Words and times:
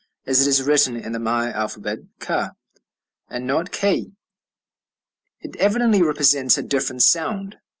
As 0.25 0.41
it 0.41 0.47
is 0.49 0.63
written 0.63 0.95
in 0.97 1.11
the 1.11 1.19
Maya 1.19 1.51
alphabet 1.51 1.99
ca, 2.17 2.53
and 3.29 3.45
not 3.45 3.71
k, 3.71 4.09
it 5.41 5.55
evidently 5.57 6.01
represents 6.01 6.57
a 6.57 6.63
different 6.63 7.03
sound. 7.03 7.57